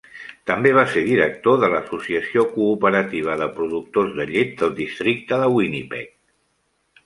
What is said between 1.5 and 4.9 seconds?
de la Associació Cooperativa de productors de llet del